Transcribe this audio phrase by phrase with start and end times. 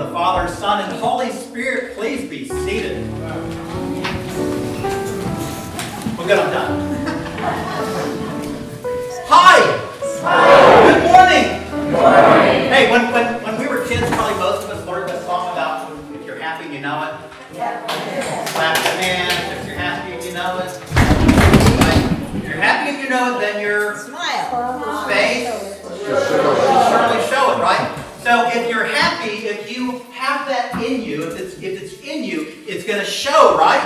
[0.00, 3.06] the Father, Son, and Holy Spirit, please be seated.
[6.16, 6.96] Well, good, I'm done.
[9.28, 9.60] Hi!
[10.22, 10.88] Hi!
[10.88, 11.44] Good morning!
[11.68, 12.72] Good morning!
[12.72, 15.92] Hey, when, when, when we were kids, probably most of us learned that song about
[16.14, 17.12] if you're happy, you know it.
[17.52, 20.80] Clap your hands if you're happy and you know it.
[21.76, 22.36] Right?
[22.36, 25.06] If you're happy and you know it, then your Smile.
[25.06, 28.06] face will surely show it, right?
[28.30, 32.22] So if you're happy, if you have that in you, if it's if it's in
[32.22, 33.82] you, it's going to show, right?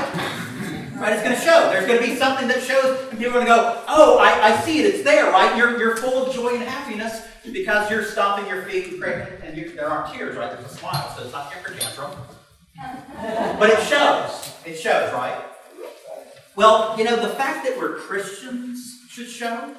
[0.96, 1.14] Right?
[1.14, 1.70] It's going to show.
[1.70, 4.52] There's going to be something that shows, and people are going to go, "Oh, I,
[4.52, 4.94] I see it.
[4.94, 5.56] It's there, right?
[5.56, 9.56] You're you're full of joy and happiness because you're stomping your feet and praying, and
[9.56, 10.52] you, there aren't tears, right?
[10.52, 12.10] There's a smile, so it's not temper tantrum.
[13.58, 14.52] But it shows.
[14.66, 15.42] It shows, right?
[16.54, 19.74] Well, you know, the fact that we're Christians should show.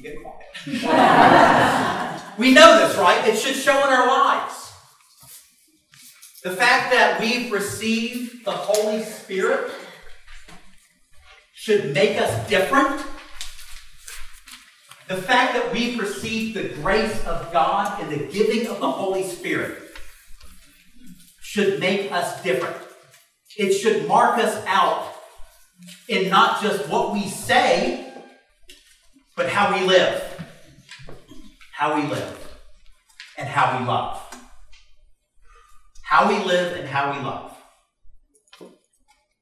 [0.00, 2.22] You get quiet.
[2.38, 3.28] we know this, right?
[3.28, 4.72] It should show in our lives.
[6.42, 9.70] The fact that we've received the Holy Spirit
[11.52, 13.04] should make us different.
[15.08, 19.24] The fact that we've received the grace of God and the giving of the Holy
[19.24, 19.76] Spirit
[21.42, 22.78] should make us different.
[23.58, 25.12] It should mark us out
[26.08, 28.09] in not just what we say,
[29.40, 30.22] but how we live.
[31.72, 32.58] How we live
[33.38, 34.20] and how we love.
[36.02, 37.56] How we live and how we love.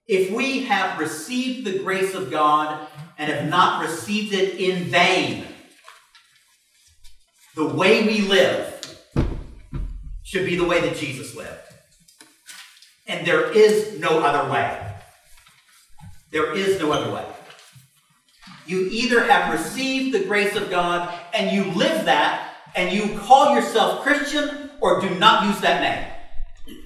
[0.07, 2.87] If we have received the grace of God
[3.19, 5.45] and have not received it in vain,
[7.57, 9.05] the way we live
[10.23, 11.59] should be the way that Jesus lived.
[13.09, 14.95] And there is no other way.
[16.31, 17.25] There is no other way.
[18.69, 23.55] You either have received the grace of God and you live that and you call
[23.55, 26.77] yourself Christian or do not use that name.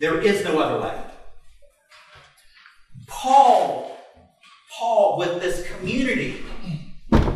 [0.00, 1.00] There is no other way.
[3.06, 3.96] Paul,
[4.76, 6.42] Paul with this community,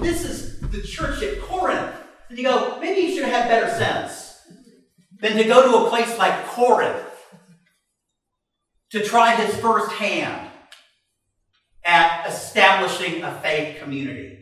[0.00, 1.94] this is the church at Corinth.
[2.28, 4.42] And you go, maybe you should have had better sense
[5.20, 7.06] than to go to a place like Corinth
[8.90, 10.50] to try his first hand
[11.84, 14.38] at establishing a faith community.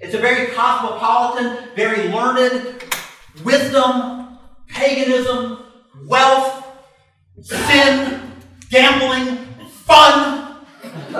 [0.00, 2.84] It's a very cosmopolitan, very learned,
[3.42, 4.38] wisdom,
[4.68, 5.64] paganism,
[6.06, 6.66] wealth,
[7.40, 8.20] sin,
[8.70, 9.38] gambling,
[9.68, 10.58] fun.
[10.92, 11.14] it's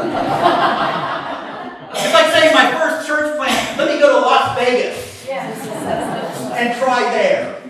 [2.12, 7.62] like saying my first church plan, let me go to Las Vegas and try there.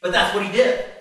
[0.00, 0.93] But that's what he did.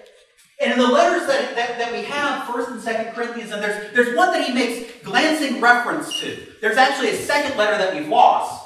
[0.64, 3.94] And in the letters that, that, that we have, 1st and 2nd Corinthians, and there's,
[3.94, 6.38] there's one that he makes glancing reference to.
[6.62, 8.64] There's actually a second letter that we've lost.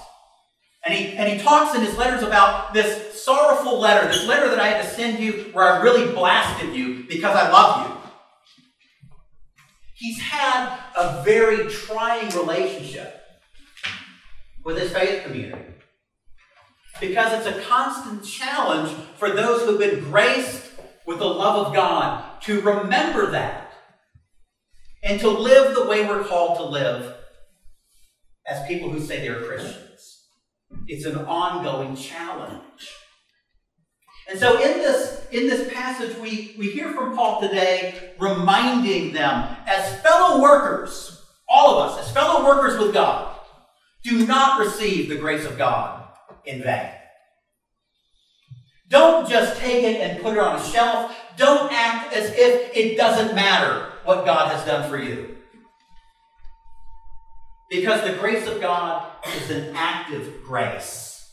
[0.85, 4.59] And he, and he talks in his letters about this sorrowful letter, this letter that
[4.59, 7.97] I had to send you where I really blasted you because I love you.
[9.95, 13.21] He's had a very trying relationship
[14.63, 15.63] with his faith community.
[17.01, 20.66] Because it's a constant challenge for those who've been graced
[21.07, 23.71] with the love of God to remember that
[25.01, 27.15] and to live the way we're called to live
[28.45, 30.25] as people who say they're Christians.
[30.87, 32.93] It's an ongoing challenge.
[34.29, 39.55] And so in this, in this passage, we, we hear from Paul today reminding them
[39.65, 43.33] as fellow workers, all of us, as fellow workers with God,
[44.03, 46.05] do not receive the grace of God
[46.45, 46.91] in vain.
[48.89, 51.15] Don't just take it and put it on a shelf.
[51.35, 55.35] Don't act as if it doesn't matter what God has done for you.
[57.69, 61.29] Because the grace of God is an active grace.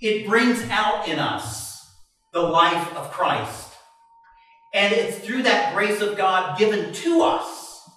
[0.00, 1.94] It brings out in us
[2.32, 3.74] the life of Christ.
[4.72, 7.88] And it's through that grace of God given to us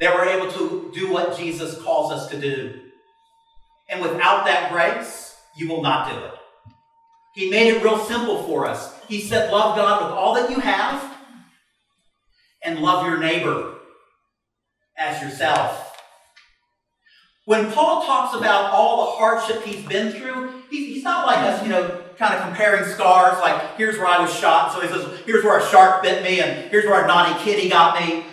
[0.00, 2.80] that we're able to do what Jesus calls us to do.
[3.90, 6.39] And without that grace, you will not do it.
[7.34, 8.98] He made it real simple for us.
[9.08, 11.16] He said, Love God with all that you have
[12.62, 13.74] and love your neighbor
[14.96, 15.86] as yourself.
[17.46, 21.70] When Paul talks about all the hardship he's been through, he's not like us, you
[21.70, 25.42] know, kind of comparing scars, like here's where I was shot, so he says, here's
[25.42, 28.24] where a shark bit me, and here's where a naughty kitty got me.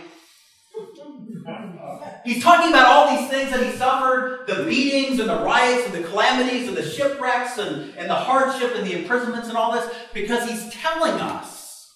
[2.28, 5.94] He's talking about all these things that he suffered the beatings and the riots and
[5.94, 9.90] the calamities and the shipwrecks and, and the hardship and the imprisonments and all this
[10.14, 11.90] because he's telling us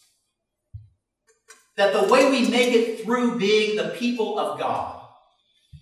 [1.76, 5.06] that the way we make it through being the people of God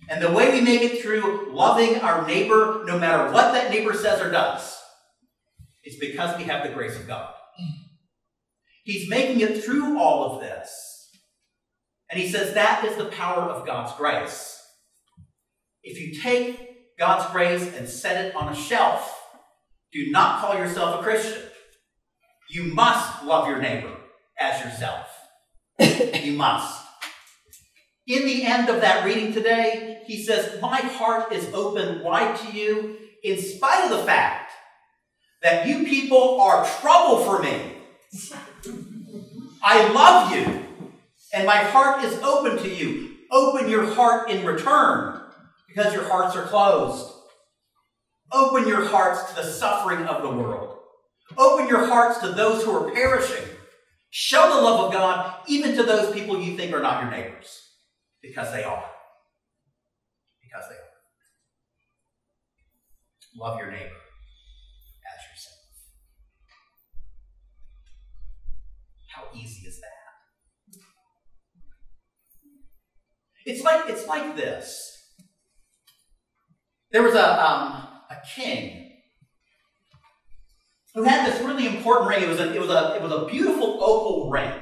[0.08, 3.94] and the way we make it through loving our neighbor, no matter what that neighbor
[3.94, 4.76] says or does,
[5.84, 7.32] is because we have the grace of God.
[8.82, 10.99] He's making it through all of this.
[12.10, 14.60] And he says that is the power of God's grace.
[15.82, 19.16] If you take God's grace and set it on a shelf,
[19.92, 21.42] do not call yourself a Christian.
[22.50, 23.96] You must love your neighbor
[24.38, 25.06] as yourself.
[25.78, 26.84] you must.
[28.06, 32.52] In the end of that reading today, he says, My heart is open wide to
[32.52, 34.50] you in spite of the fact
[35.42, 37.76] that you people are trouble for me.
[39.62, 40.59] I love you,
[41.32, 43.16] and my heart is open to you.
[43.30, 45.20] Open your heart in return
[45.68, 47.12] because your hearts are closed.
[48.32, 50.78] Open your hearts to the suffering of the world.
[51.38, 53.44] Open your hearts to those who are perishing.
[54.10, 57.70] Show the love of God even to those people you think are not your neighbors
[58.20, 58.84] because they are.
[60.42, 60.80] Because they are.
[63.36, 65.56] Love your neighbor as yourself.
[69.14, 69.89] How easy is that?
[73.50, 74.86] It's like it's like this.
[76.92, 78.92] There was a um, a king
[80.94, 82.22] who had this really important ring.
[82.22, 84.52] It was a, it was a, it was a beautiful opal ring.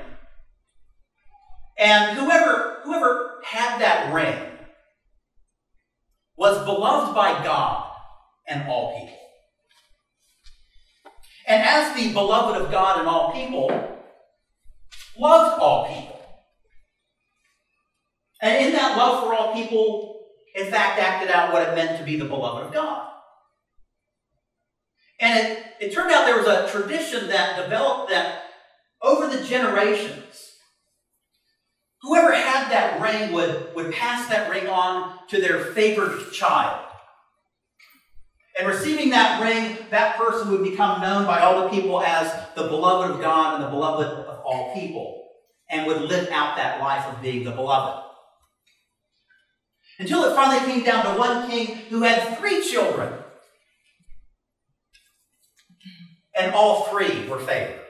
[1.79, 4.38] And whoever, whoever had that ring
[6.37, 7.93] was beloved by God
[8.46, 9.19] and all people.
[11.46, 13.69] And as the beloved of God and all people,
[15.19, 16.18] loved all people.
[18.40, 20.20] And in that love for all people,
[20.55, 23.08] in fact, acted out what it meant to be the beloved of God.
[25.20, 28.43] And it, it turned out there was a tradition that developed that
[29.02, 30.52] over the generations,
[32.02, 36.84] whoever had that ring would, would pass that ring on to their favored child.
[38.58, 42.64] And receiving that ring, that person would become known by all the people as the
[42.64, 45.29] beloved of God and the beloved of all people,
[45.70, 48.07] and would live out that life of being the beloved.
[49.99, 53.12] Until it finally came down to one king who had three children.
[56.39, 57.81] And all three were favored.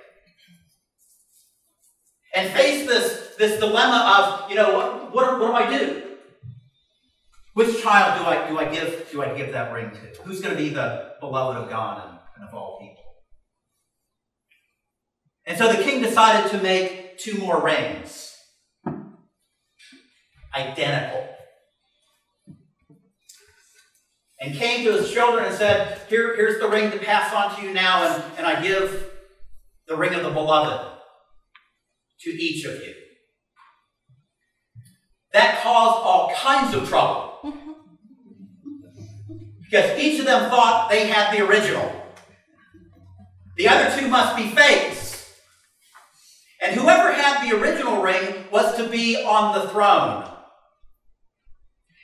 [2.34, 6.02] And faced this, this dilemma of, you know, what, what, what do I do?
[7.52, 10.22] Which child do I, do I give do I give that ring to?
[10.22, 13.02] Who's going to be the beloved of God and, and of all people?
[15.44, 18.36] And so the king decided to make two more rings.
[20.54, 21.37] Identical
[24.40, 27.62] and came to his children and said, Here, Here's the ring to pass on to
[27.66, 29.10] you now, and, and I give
[29.86, 30.98] the ring of the beloved
[32.20, 32.94] to each of you.
[35.32, 37.54] That caused all kinds of trouble.
[39.62, 41.92] Because each of them thought they had the original.
[43.56, 45.34] The other two must be fakes.
[46.62, 50.37] And whoever had the original ring was to be on the throne.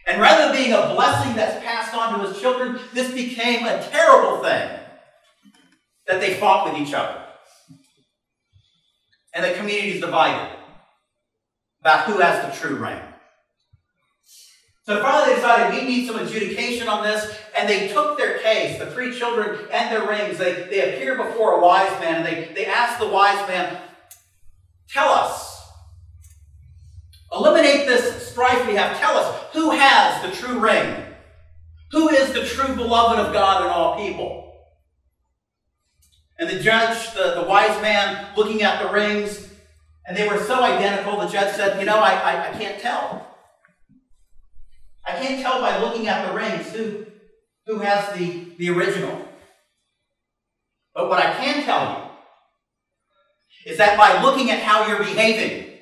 [0.07, 3.83] And rather than being a blessing that's passed on to his children, this became a
[3.91, 4.79] terrible thing
[6.07, 7.23] that they fought with each other.
[9.33, 10.57] And the community is divided
[11.81, 13.01] about who has the true ring.
[14.85, 18.79] So finally they decided we need some adjudication on this, and they took their case,
[18.79, 20.37] the three children and their rings.
[20.37, 23.81] They, they appeared before a wise man, and they, they asked the wise man,
[24.89, 25.54] Tell us,
[27.35, 28.99] eliminate this strife we have.
[28.99, 31.05] Tell us, who has the true ring?
[31.93, 34.53] Who is the true beloved of God and all people?
[36.39, 39.49] And the judge, the, the wise man, looking at the rings,
[40.07, 43.27] and they were so identical, the judge said, You know, I, I, I can't tell.
[45.07, 47.07] I can't tell by looking at the rings who,
[47.67, 49.29] who has the, the original.
[50.95, 52.11] But what I can tell
[53.65, 55.74] you is that by looking at how you're behaving,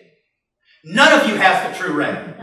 [0.85, 2.35] none of you has the true ring.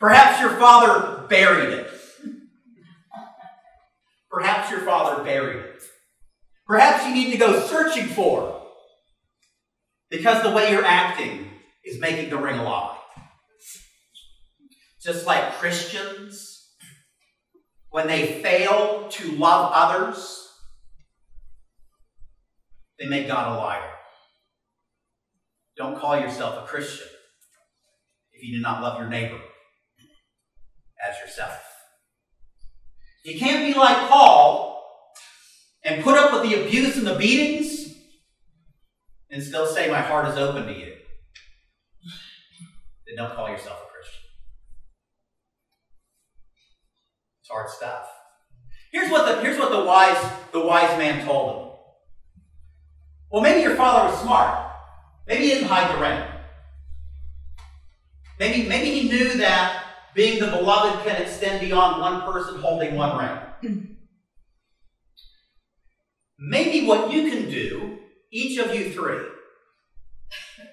[0.00, 1.88] Perhaps your father buried it.
[4.30, 5.82] Perhaps your father buried it.
[6.66, 8.54] Perhaps you need to go searching for it
[10.10, 11.50] because the way you're acting
[11.84, 12.96] is making the ring a lie.
[15.02, 16.70] Just like Christians,
[17.90, 20.48] when they fail to love others,
[22.98, 23.91] they make God a liar.
[25.76, 27.06] Don't call yourself a Christian
[28.32, 29.40] if you do not love your neighbor
[31.06, 31.58] as yourself.
[33.24, 34.84] You can't be like Paul
[35.84, 37.94] and put up with the abuse and the beatings
[39.30, 40.92] and still say, My heart is open to you.
[43.06, 44.20] Then don't call yourself a Christian.
[47.40, 48.06] It's hard stuff.
[48.92, 51.68] Here's what the, here's what the wise, the wise man told him.
[53.30, 54.71] Well, maybe your father was smart.
[55.26, 56.22] Maybe he didn't hide the ring.
[58.38, 63.16] Maybe, maybe he knew that being the beloved can extend beyond one person holding one
[63.16, 63.96] ring.
[66.38, 67.98] Maybe what you can do,
[68.32, 69.24] each of you three,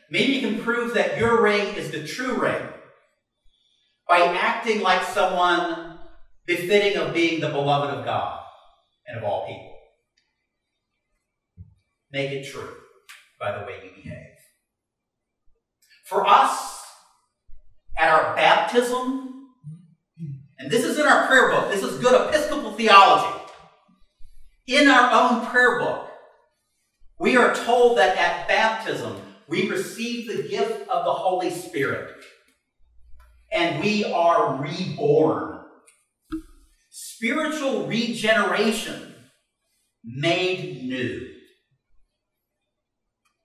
[0.09, 2.63] maybe you can prove that your ring is the true ring
[4.07, 5.99] by acting like someone
[6.47, 8.41] befitting of being the beloved of God
[9.07, 9.75] and of all people.
[12.11, 12.73] Make it true
[13.39, 14.28] by the way you behave.
[16.09, 16.81] For us,
[17.95, 19.49] at our baptism,
[20.57, 23.39] and this is in our prayer book, this is good Episcopal theology.
[24.65, 26.09] In our own prayer book,
[27.19, 32.09] we are told that at baptism, we receive the gift of the Holy Spirit
[33.51, 35.59] and we are reborn.
[36.89, 39.13] Spiritual regeneration
[40.03, 41.38] made new.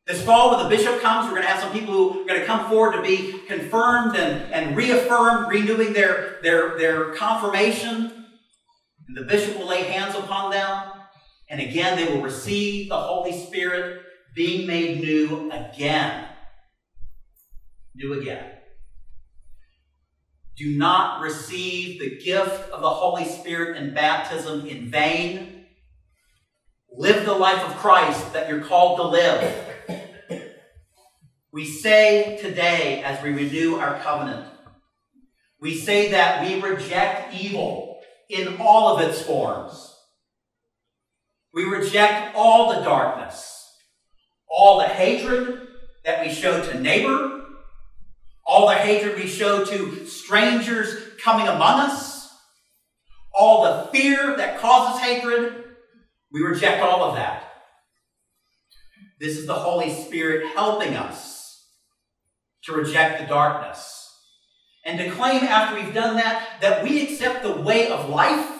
[0.06, 2.40] This fall, when the bishop comes, we're going to have some people who are going
[2.40, 8.26] to come forward to be confirmed and, and reaffirmed, renewing their, their, their confirmation.
[9.08, 10.92] And the bishop will lay hands upon them.
[11.48, 14.02] And again, they will receive the Holy Spirit
[14.34, 16.26] being made new again.
[17.94, 18.50] New again.
[20.56, 25.64] Do not receive the gift of the Holy Spirit in baptism in vain.
[26.92, 29.73] Live the life of Christ that you're called to live.
[31.54, 34.44] We say today, as we renew our covenant,
[35.60, 39.94] we say that we reject evil in all of its forms.
[41.52, 43.72] We reject all the darkness,
[44.50, 45.68] all the hatred
[46.04, 47.44] that we show to neighbor,
[48.44, 52.36] all the hatred we show to strangers coming among us,
[53.32, 55.66] all the fear that causes hatred,
[56.32, 57.44] we reject all of that.
[59.20, 61.33] This is the Holy Spirit helping us
[62.64, 64.16] to reject the darkness
[64.84, 68.50] and to claim after we've done that that we accept the way of life,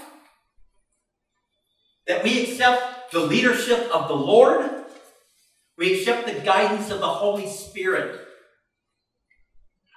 [2.07, 4.71] that we accept the leadership of the Lord,
[5.79, 8.25] we accept the guidance of the Holy Spirit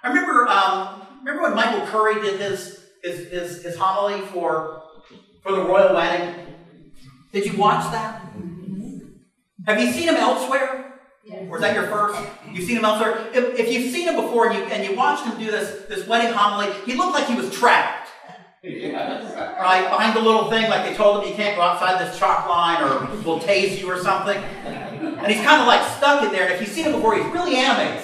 [0.02, 4.82] I remember, um, remember when Michael Curry did his, his, his, his homily for,
[5.42, 6.34] for the royal wedding?
[7.32, 8.22] Did you watch that?
[9.66, 10.87] Have you seen him elsewhere?
[11.24, 11.46] Yes.
[11.50, 12.20] Or is that your first?
[12.52, 13.28] You've seen him elsewhere?
[13.34, 16.06] If, if you've seen him before and you, and you watched him do this, this
[16.06, 18.08] wedding homily, he looked like he was trapped.
[18.62, 19.34] Yes.
[19.60, 19.88] Right?
[19.88, 22.82] Behind the little thing, like they told him you can't go outside this chalk line
[22.82, 24.36] or we'll tase you or something.
[24.36, 26.44] And he's kind of like stuck in there.
[26.44, 28.02] And if you've seen him before, he's really animated.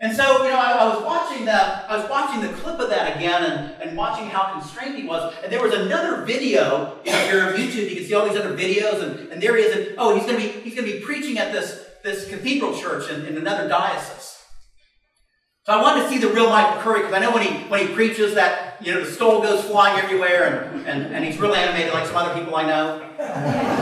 [0.00, 2.88] And so, you know, I, I, was watching that, I was watching the clip of
[2.88, 5.34] that again and, and watching how constrained he was.
[5.42, 8.38] And there was another video, know, if you're on YouTube, you can see all these
[8.38, 11.00] other videos, and, and there he is, and oh, he's gonna be he's gonna be
[11.00, 14.36] preaching at this, this cathedral church in, in another diocese.
[15.66, 17.84] So I wanted to see the real Michael Curry, because I know when he when
[17.84, 21.58] he preaches that, you know, the stole goes flying everywhere and, and, and he's really
[21.58, 23.76] animated like some other people I know.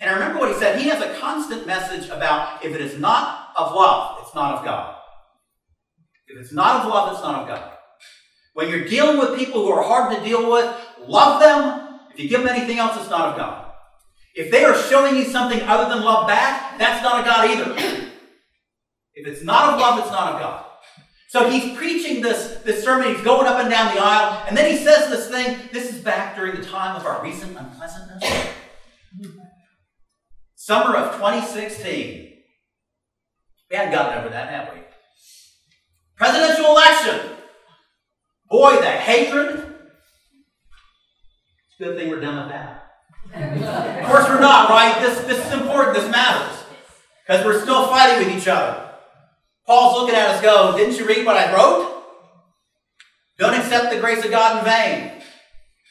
[0.00, 0.80] And I remember what he said.
[0.80, 4.64] He has a constant message about if it is not of love, it's not of
[4.64, 4.96] God.
[6.26, 7.72] If it's not of love, it's not of God.
[8.54, 10.74] When you're dealing with people who are hard to deal with,
[11.06, 12.00] love them.
[12.12, 13.72] If you give them anything else, it's not of God.
[14.34, 18.06] If they are showing you something other than love back, that's not of God either.
[19.14, 20.64] If it's not of love, it's not of God.
[21.28, 24.70] So he's preaching this, this sermon, he's going up and down the aisle, and then
[24.70, 25.58] he says this thing.
[25.72, 28.24] This is back during the time of our recent unpleasantness.
[30.70, 32.32] Summer of 2016.
[33.68, 34.80] We hadn't gotten over that, have we?
[36.14, 37.18] Presidential election.
[38.48, 39.56] Boy, the hatred.
[41.66, 44.00] It's a good thing we're done with that.
[44.00, 44.96] of course, we're not, right?
[45.00, 45.96] This, this is important.
[45.96, 46.62] This matters.
[47.26, 48.92] Because we're still fighting with each other.
[49.66, 52.04] Paul's looking at us go, Didn't you read what I wrote?
[53.40, 55.20] Don't accept the grace of God in vain.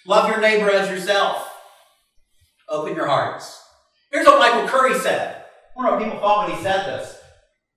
[0.07, 1.51] Love your neighbor as yourself.
[2.69, 3.58] Open your hearts.
[4.89, 5.35] Curry said.
[5.35, 7.15] I wonder what people thought when he said this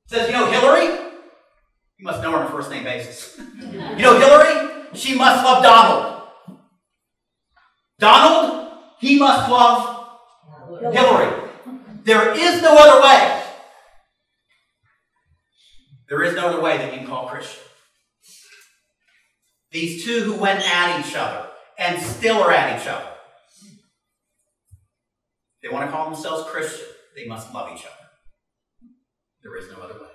[0.07, 0.87] says, you know, Hillary,
[1.97, 3.39] you must know her on a first name basis.
[3.61, 6.29] you know, Hillary, she must love Donald.
[7.99, 10.09] Donald, he must love
[10.93, 11.49] Hillary.
[12.03, 13.43] There is no other way.
[16.09, 17.63] There is no other way that you can call Christian.
[19.71, 23.09] These two who went at each other and still are at each other.
[25.63, 26.92] They want to call themselves Christian.
[27.15, 28.09] They must love each other.
[29.43, 30.09] There is no other way.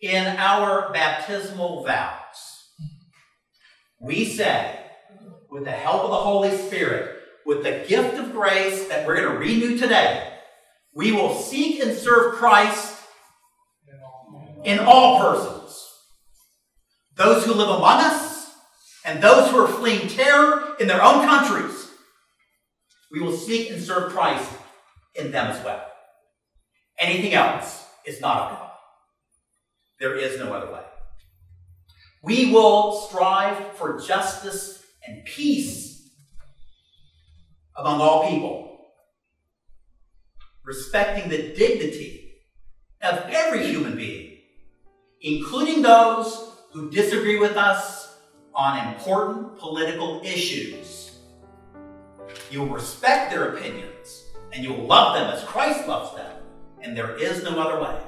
[0.00, 2.70] In our baptismal vows,
[4.00, 4.78] we say,
[5.50, 9.32] with the help of the Holy Spirit, with the gift of grace that we're going
[9.32, 10.32] to renew today,
[10.94, 13.00] we will seek and serve Christ
[14.64, 15.88] in all persons.
[17.16, 18.52] Those who live among us
[19.04, 21.90] and those who are fleeing terror in their own countries.
[23.10, 24.50] We will seek and serve Christ
[25.14, 25.84] in them as well.
[26.98, 28.70] Anything else is not of God.
[29.98, 30.82] There is no other way.
[32.22, 36.10] We will strive for justice and peace
[37.76, 38.78] among all people,
[40.64, 42.34] respecting the dignity
[43.02, 44.38] of every human being,
[45.20, 48.16] including those who disagree with us
[48.54, 51.18] on important political issues.
[52.50, 53.91] You will respect their opinions
[54.52, 56.36] and you will love them as Christ loves them,
[56.80, 58.00] and there is no other way.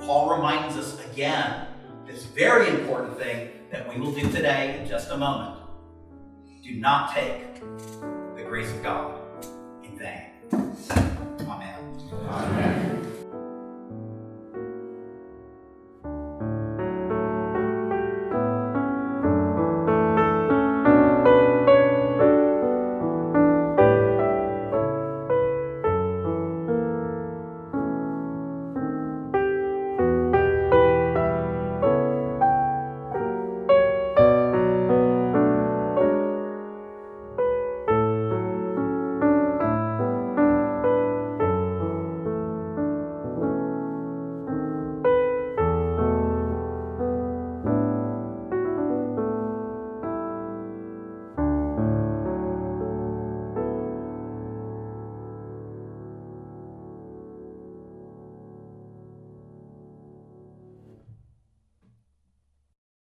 [0.00, 1.66] Paul reminds us again
[2.06, 5.60] this very important thing that we will do today in just a moment.
[6.62, 7.54] Do not take
[8.36, 9.20] the grace of God
[9.82, 10.33] in vain.